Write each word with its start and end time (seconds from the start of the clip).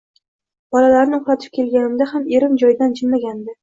Bolalarni 0.75 1.17
uxlatib 1.21 1.53
kelganimda 1.61 2.11
ham 2.17 2.29
erim 2.37 2.61
joyidan 2.67 3.01
jilmagandi 3.01 3.59